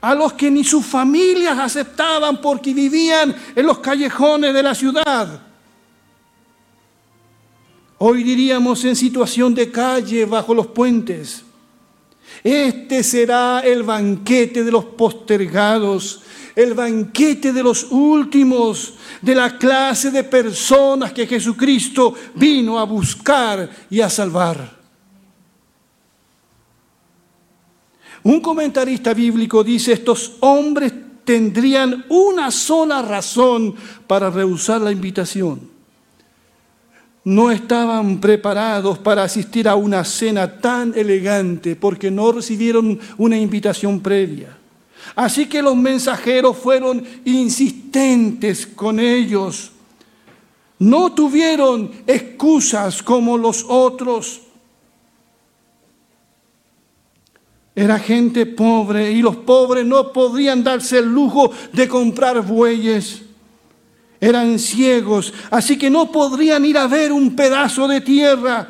a 0.00 0.14
los 0.14 0.32
que 0.32 0.50
ni 0.50 0.64
sus 0.64 0.84
familias 0.84 1.58
aceptaban 1.58 2.40
porque 2.40 2.72
vivían 2.72 3.34
en 3.54 3.66
los 3.66 3.78
callejones 3.78 4.54
de 4.54 4.62
la 4.62 4.74
ciudad. 4.74 5.42
Hoy 7.98 8.24
diríamos 8.24 8.84
en 8.84 8.96
situación 8.96 9.54
de 9.54 9.70
calle 9.70 10.24
bajo 10.24 10.54
los 10.54 10.68
puentes. 10.68 11.44
Este 12.42 13.02
será 13.04 13.60
el 13.60 13.84
banquete 13.84 14.64
de 14.64 14.72
los 14.72 14.84
postergados, 14.84 16.22
el 16.56 16.74
banquete 16.74 17.52
de 17.52 17.62
los 17.62 17.86
últimos, 17.90 18.94
de 19.20 19.34
la 19.34 19.56
clase 19.56 20.10
de 20.10 20.24
personas 20.24 21.12
que 21.12 21.26
Jesucristo 21.26 22.14
vino 22.34 22.78
a 22.78 22.84
buscar 22.84 23.70
y 23.88 24.00
a 24.00 24.10
salvar. 24.10 24.82
Un 28.24 28.40
comentarista 28.40 29.14
bíblico 29.14 29.64
dice, 29.64 29.92
estos 29.92 30.34
hombres 30.40 30.92
tendrían 31.24 32.04
una 32.08 32.50
sola 32.50 33.02
razón 33.02 33.74
para 34.06 34.30
rehusar 34.30 34.80
la 34.80 34.92
invitación. 34.92 35.71
No 37.24 37.50
estaban 37.50 38.20
preparados 38.20 38.98
para 38.98 39.22
asistir 39.22 39.68
a 39.68 39.76
una 39.76 40.04
cena 40.04 40.58
tan 40.58 40.92
elegante 40.96 41.76
porque 41.76 42.10
no 42.10 42.32
recibieron 42.32 42.98
una 43.16 43.38
invitación 43.38 44.00
previa. 44.00 44.56
Así 45.14 45.46
que 45.46 45.62
los 45.62 45.76
mensajeros 45.76 46.56
fueron 46.56 47.04
insistentes 47.24 48.66
con 48.66 48.98
ellos. 48.98 49.72
No 50.78 51.12
tuvieron 51.12 51.92
excusas 52.06 53.02
como 53.02 53.38
los 53.38 53.64
otros. 53.68 54.40
Era 57.74 57.98
gente 57.98 58.46
pobre 58.46 59.12
y 59.12 59.22
los 59.22 59.36
pobres 59.36 59.86
no 59.86 60.12
podían 60.12 60.62
darse 60.62 60.98
el 60.98 61.06
lujo 61.06 61.52
de 61.72 61.88
comprar 61.88 62.42
bueyes. 62.42 63.22
Eran 64.22 64.60
ciegos, 64.60 65.34
así 65.50 65.76
que 65.76 65.90
no 65.90 66.12
podrían 66.12 66.64
ir 66.64 66.78
a 66.78 66.86
ver 66.86 67.10
un 67.12 67.34
pedazo 67.34 67.88
de 67.88 68.00
tierra 68.00 68.68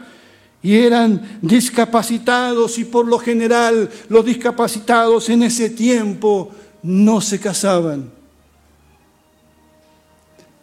y 0.63 0.77
eran 0.77 1.39
discapacitados 1.43 2.79
y 2.79 2.87
por 2.87 3.07
lo 3.07 3.19
general 3.19 3.91
los 4.09 4.25
discapacitados 4.25 5.29
en 5.29 5.43
ese 5.43 5.69
tiempo 5.69 6.51
no 6.83 7.21
se 7.21 7.39
casaban. 7.39 8.11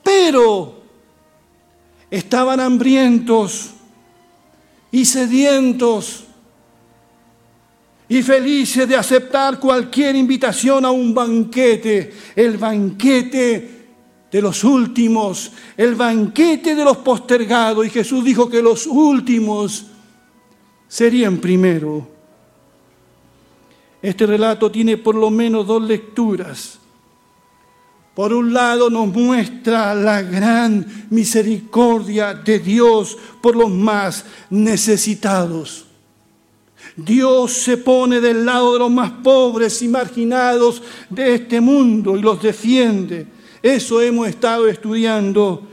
Pero 0.02 0.82
estaban 2.10 2.60
hambrientos 2.60 3.70
y 4.92 5.06
sedientos 5.06 6.24
y 8.08 8.24
felices 8.24 8.90
de 8.90 8.96
aceptar 8.96 9.60
cualquier 9.60 10.16
invitación 10.16 10.84
a 10.84 10.90
un 10.90 11.14
banquete, 11.14 12.12
el 12.36 12.58
banquete 12.58 13.79
de 14.32 14.42
los 14.42 14.64
últimos, 14.64 15.52
el 15.76 15.96
banquete 15.96 16.76
de 16.76 16.84
los 16.84 16.98
postergados. 16.98 17.86
Y 17.86 17.90
Jesús 17.90 18.24
dijo 18.24 18.50
que 18.50 18.62
los 18.62 18.86
últimos 18.86 19.86
serían 20.88 21.38
primero. 21.38 22.08
Este 24.02 24.26
relato 24.26 24.72
tiene 24.72 24.98
por 24.98 25.16
lo 25.16 25.30
menos 25.30 25.66
dos 25.68 25.82
lecturas. 25.84 26.80
Por 28.16 28.34
un 28.34 28.54
lado 28.54 28.90
nos 28.90 29.08
muestra 29.08 29.96
la 29.96 30.22
gran 30.22 31.08
misericordia 31.10 32.34
de 32.34 32.60
Dios 32.60 33.18
por 33.42 33.56
los 33.56 33.70
más 33.70 34.26
necesitados. 34.50 35.86
Dios 36.96 37.54
se 37.54 37.78
pone 37.78 38.20
del 38.20 38.46
lado 38.46 38.74
de 38.74 38.80
los 38.80 38.92
más 38.92 39.12
pobres 39.24 39.82
y 39.82 39.88
marginados 39.88 40.82
de 41.10 41.36
este 41.36 41.62
mundo 41.62 42.18
y 42.18 42.22
los 42.22 42.42
defiende 42.42 43.39
Eso 43.62 44.02
hemos 44.02 44.28
estado 44.28 44.68
estudiando 44.68 45.68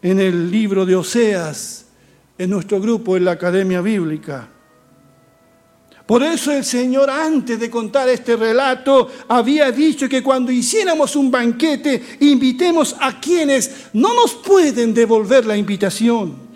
en 0.00 0.20
el 0.20 0.50
libro 0.50 0.86
de 0.86 0.96
Oseas, 0.96 1.86
en 2.38 2.50
nuestro 2.50 2.80
grupo 2.80 3.16
en 3.16 3.24
la 3.24 3.32
Academia 3.32 3.80
Bíblica. 3.80 4.48
Por 6.06 6.22
eso 6.22 6.50
el 6.52 6.64
Señor 6.64 7.10
antes 7.10 7.60
de 7.60 7.68
contar 7.68 8.08
este 8.08 8.34
relato 8.34 9.10
había 9.28 9.70
dicho 9.70 10.08
que 10.08 10.22
cuando 10.22 10.50
hiciéramos 10.50 11.14
un 11.16 11.30
banquete 11.30 12.02
invitemos 12.20 12.96
a 12.98 13.20
quienes 13.20 13.88
no 13.92 14.14
nos 14.14 14.34
pueden 14.36 14.94
devolver 14.94 15.44
la 15.44 15.54
invitación. 15.54 16.48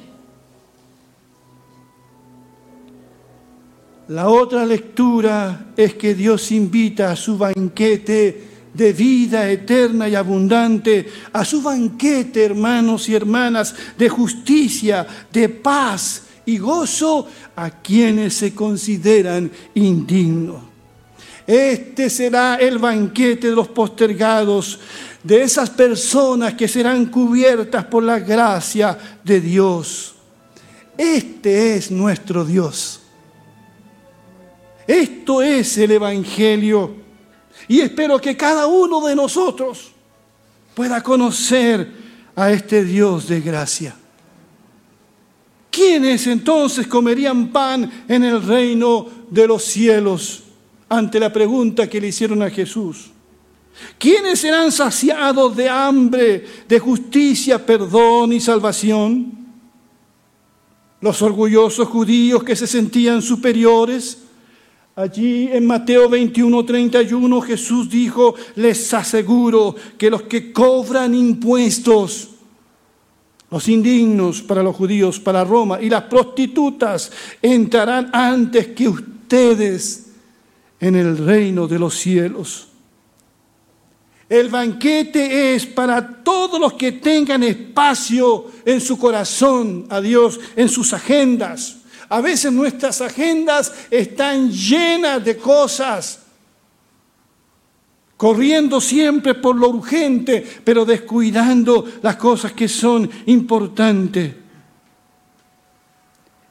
La 4.09 4.31
otra 4.31 4.65
lectura 4.65 5.73
es 5.77 5.95
que 5.95 6.15
Dios 6.15 6.51
invita 6.51 7.11
a 7.11 7.17
su 7.17 7.37
banquete 7.37 8.52
de 8.73 8.93
vida 8.93 9.51
eterna 9.51 10.09
y 10.09 10.15
abundante, 10.15 11.07
a 11.33 11.45
su 11.45 11.63
banquete, 11.63 12.45
hermanos 12.45 13.09
y 13.09 13.15
hermanas, 13.15 13.75
de 13.97 14.09
justicia, 14.09 15.07
de 15.33 15.49
paz 15.49 16.23
y 16.47 16.59
gozo 16.59 17.27
a 17.55 17.71
quienes 17.71 18.35
se 18.35 18.55
consideran 18.55 19.51
indignos. 19.75 20.63
Este 21.47 22.09
será 22.09 22.57
el 22.57 22.79
banquete 22.79 23.49
de 23.49 23.57
los 23.57 23.69
postergados, 23.69 24.79
de 25.23 25.43
esas 25.43 25.71
personas 25.71 26.55
que 26.55 26.67
serán 26.67 27.07
cubiertas 27.07 27.85
por 27.85 28.03
la 28.03 28.19
gracia 28.19 28.97
de 29.23 29.41
Dios. 29.41 30.15
Este 30.97 31.77
es 31.77 31.91
nuestro 31.91 32.45
Dios. 32.45 33.01
Esto 34.87 35.43
es 35.43 35.79
el 35.79 35.93
Evangelio. 35.93 37.02
Y 37.73 37.81
espero 37.81 38.19
que 38.19 38.37
cada 38.37 38.67
uno 38.67 39.01
de 39.01 39.17
nosotros 39.17 39.93
pueda 40.75 41.03
conocer 41.03 41.91
a 42.37 42.51
este 42.51 42.85
Dios 42.85 43.29
de 43.29 43.41
gracia. 43.41 43.97
¿Quiénes 45.71 46.27
entonces 46.27 46.87
comerían 46.87 47.51
pan 47.51 48.05
en 48.07 48.25
el 48.25 48.43
reino 48.43 49.07
de 49.31 49.47
los 49.47 49.65
cielos? 49.65 50.43
Ante 50.91 51.19
la 51.19 51.33
pregunta 51.33 51.89
que 51.89 51.99
le 51.99 52.09
hicieron 52.09 52.43
a 52.43 52.51
Jesús. 52.51 53.11
¿Quiénes 53.99 54.41
serán 54.41 54.71
saciados 54.71 55.57
de 55.57 55.71
hambre, 55.71 56.45
de 56.69 56.79
justicia, 56.79 57.65
perdón 57.65 58.35
y 58.35 58.41
salvación? 58.41 59.33
Los 61.01 61.23
orgullosos 61.23 61.89
judíos 61.89 62.45
que 62.45 62.55
se 62.55 62.67
sentían 62.67 63.23
superiores 63.23 64.22
Allí 64.95 65.49
en 65.51 65.67
Mateo 65.67 66.07
21, 66.09 66.67
31 66.67 67.41
Jesús 67.41 67.89
dijo, 67.89 68.35
les 68.57 68.93
aseguro 68.93 69.75
que 69.97 70.11
los 70.11 70.23
que 70.23 70.53
cobran 70.53 71.15
impuestos, 71.15 72.29
los 73.51 73.69
indignos 73.69 74.43
para 74.43 74.63
los 74.63 74.77
judíos, 74.77 75.19
para 75.19 75.45
Roma, 75.45 75.81
y 75.81 75.89
las 75.89 76.03
prostitutas 76.05 77.11
entrarán 77.41 78.11
antes 78.13 78.69
que 78.69 78.89
ustedes 78.89 80.11
en 80.79 80.97
el 80.97 81.17
reino 81.17 81.67
de 81.67 81.79
los 81.79 81.95
cielos. 81.95 82.69
El 84.29 84.51
banquete 84.51 85.55
es 85.55 85.65
para 85.65 86.23
todos 86.23 86.61
los 86.61 86.75
que 86.75 86.93
tengan 86.93 87.43
espacio 87.43 88.47
en 88.67 88.81
su 88.81 88.99
corazón 88.99 89.87
a 89.89 90.03
Dios, 90.03 90.39
en 90.55 90.69
sus 90.69 90.93
agendas 90.93 91.82
a 92.13 92.21
veces 92.21 92.53
nuestras 92.53 93.01
agendas 93.01 93.73
están 93.91 94.51
llenas 94.51 95.25
de 95.25 95.39
cosas, 95.39 96.21
corriendo 98.19 98.83
siempre 98.83 99.33
por 99.33 99.57
lo 99.57 99.71
urgente, 99.71 100.47
pero 100.63 100.85
descuidando 100.85 101.87
las 102.03 102.17
cosas 102.17 102.53
que 102.53 102.69
son 102.69 103.09
importantes. 103.25 104.35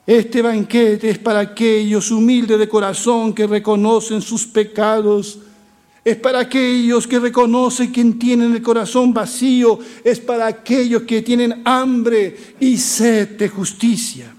Este 0.08 0.42
banquete 0.42 1.12
es 1.12 1.20
para 1.20 1.42
aquellos 1.42 2.10
humildes 2.10 2.58
de 2.58 2.68
corazón 2.68 3.32
que 3.32 3.46
reconocen 3.46 4.20
sus 4.20 4.48
pecados. 4.48 5.38
Es 6.04 6.18
para 6.18 6.40
aquellos 6.40 7.06
que 7.06 7.20
reconocen 7.20 7.92
que 7.92 8.04
tienen 8.04 8.56
el 8.56 8.64
corazón 8.64 9.14
vacío. 9.14 9.78
Es 10.04 10.20
para 10.20 10.48
aquellos 10.48 11.04
que 11.04 11.22
tienen 11.22 11.62
hambre 11.66 12.56
y 12.60 12.80
sed 12.80 13.38
de 13.38 13.48
justicia. 13.48 14.31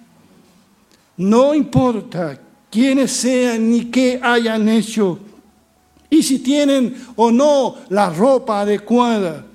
No 1.16 1.54
importa 1.54 2.38
quiénes 2.70 3.12
sean 3.12 3.70
ni 3.70 3.86
qué 3.86 4.18
hayan 4.22 4.68
hecho, 4.68 5.18
y 6.08 6.22
si 6.22 6.40
tienen 6.40 6.94
o 7.16 7.30
no 7.30 7.76
la 7.88 8.10
ropa 8.10 8.60
adecuada. 8.60 9.46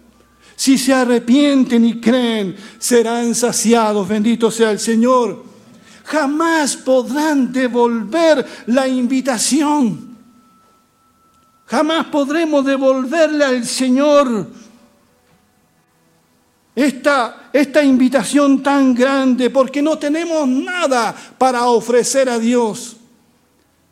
Si 0.56 0.76
se 0.78 0.92
arrepienten 0.92 1.86
y 1.86 2.02
creen, 2.02 2.56
serán 2.80 3.36
saciados, 3.36 4.08
bendito 4.08 4.50
sea 4.50 4.72
el 4.72 4.80
Señor. 4.80 5.46
Jamás 6.04 6.76
podrán 6.78 7.52
devolver 7.54 8.44
la 8.66 8.88
invitación. 8.88 10.18
Jamás 11.68 12.08
podremos 12.08 12.66
devolverle 12.66 13.46
al 13.46 13.66
Señor 13.66 14.48
esta, 16.78 17.50
esta 17.52 17.84
invitación 17.84 18.62
tan 18.62 18.94
grande 18.94 19.50
porque 19.50 19.82
no 19.82 19.98
tenemos 19.98 20.48
nada 20.48 21.16
para 21.36 21.66
ofrecer 21.66 22.30
a 22.30 22.38
Dios. 22.38 22.98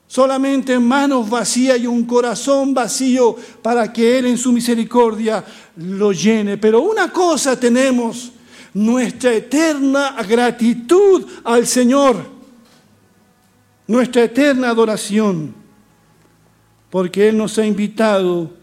Solamente 0.05 0.77
manos 0.77 1.27
vacías 1.27 1.79
y 1.79 1.87
un 1.87 2.05
corazón 2.05 2.75
vacío 2.75 3.35
para 3.63 3.91
que 3.91 4.19
Él 4.19 4.27
en 4.27 4.37
su 4.37 4.51
misericordia 4.51 5.43
lo 5.77 6.11
llene. 6.11 6.59
Pero 6.59 6.81
una 6.81 7.11
cosa 7.11 7.59
tenemos, 7.59 8.31
nuestra 8.75 9.33
eterna 9.33 10.15
gratitud 10.21 11.25
al 11.43 11.65
Señor, 11.65 12.17
nuestra 13.87 14.25
eterna 14.25 14.69
adoración, 14.69 15.55
porque 16.91 17.29
Él 17.29 17.37
nos 17.37 17.57
ha 17.57 17.65
invitado 17.65 18.53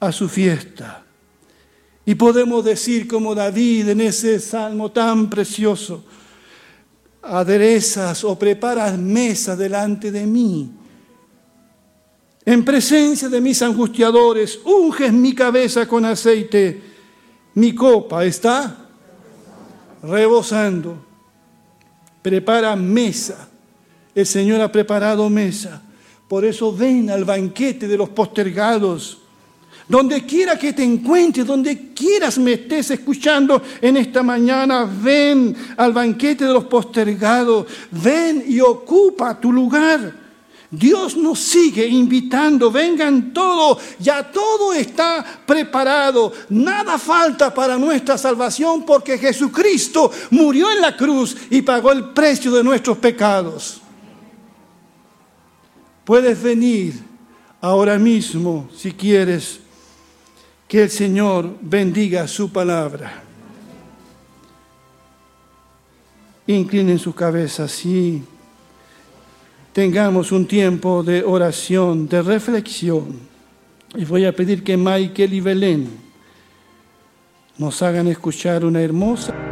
a 0.00 0.10
su 0.10 0.28
fiesta. 0.28 0.99
Y 2.04 2.14
podemos 2.14 2.64
decir 2.64 3.06
como 3.06 3.34
David 3.34 3.88
en 3.90 4.00
ese 4.00 4.40
salmo 4.40 4.90
tan 4.90 5.28
precioso, 5.28 6.04
aderezas 7.22 8.24
o 8.24 8.38
preparas 8.38 8.98
mesa 8.98 9.54
delante 9.54 10.10
de 10.10 10.26
mí. 10.26 10.70
En 12.44 12.64
presencia 12.64 13.28
de 13.28 13.40
mis 13.40 13.60
angustiadores, 13.62 14.60
unges 14.64 15.12
mi 15.12 15.34
cabeza 15.34 15.86
con 15.86 16.04
aceite, 16.04 16.82
mi 17.54 17.74
copa 17.74 18.24
está 18.24 18.88
rebosando. 20.02 21.06
Prepara 22.22 22.74
mesa. 22.76 23.48
El 24.14 24.26
Señor 24.26 24.60
ha 24.60 24.72
preparado 24.72 25.28
mesa. 25.30 25.82
Por 26.28 26.44
eso 26.44 26.74
ven 26.74 27.10
al 27.10 27.24
banquete 27.24 27.86
de 27.86 27.96
los 27.96 28.08
postergados 28.08 29.19
donde 29.90 30.24
quiera 30.24 30.56
que 30.56 30.72
te 30.72 30.84
encuentres, 30.84 31.44
donde 31.44 31.92
quieras 31.92 32.38
me 32.38 32.52
estés 32.52 32.92
escuchando 32.92 33.60
en 33.80 33.96
esta 33.96 34.22
mañana, 34.22 34.84
ven 34.88 35.54
al 35.76 35.92
banquete 35.92 36.44
de 36.44 36.52
los 36.52 36.66
postergados, 36.66 37.66
ven 37.90 38.44
y 38.46 38.60
ocupa 38.60 39.40
tu 39.40 39.52
lugar. 39.52 40.14
Dios 40.70 41.16
nos 41.16 41.40
sigue 41.40 41.88
invitando, 41.88 42.70
vengan 42.70 43.32
todos, 43.32 43.82
ya 43.98 44.30
todo 44.30 44.72
está 44.72 45.26
preparado, 45.44 46.32
nada 46.50 46.96
falta 46.96 47.52
para 47.52 47.76
nuestra 47.76 48.16
salvación 48.16 48.84
porque 48.86 49.18
Jesucristo 49.18 50.12
murió 50.30 50.70
en 50.70 50.82
la 50.82 50.96
cruz 50.96 51.36
y 51.50 51.62
pagó 51.62 51.90
el 51.90 52.10
precio 52.10 52.52
de 52.52 52.62
nuestros 52.62 52.96
pecados. 52.98 53.80
Puedes 56.04 56.40
venir 56.40 56.94
ahora 57.60 57.98
mismo 57.98 58.68
si 58.72 58.92
quieres 58.92 59.58
que 60.70 60.84
el 60.84 60.90
Señor 60.90 61.56
bendiga 61.60 62.28
su 62.28 62.52
palabra. 62.52 63.24
Inclinen 66.46 66.96
sus 66.96 67.12
cabezas 67.12 67.84
y 67.84 68.22
tengamos 69.72 70.30
un 70.30 70.46
tiempo 70.46 71.02
de 71.02 71.24
oración, 71.24 72.08
de 72.08 72.22
reflexión. 72.22 73.18
Y 73.96 74.04
voy 74.04 74.24
a 74.26 74.32
pedir 74.32 74.62
que 74.62 74.76
Michael 74.76 75.34
y 75.34 75.40
Belén 75.40 75.90
nos 77.58 77.82
hagan 77.82 78.06
escuchar 78.06 78.64
una 78.64 78.80
hermosa... 78.80 79.49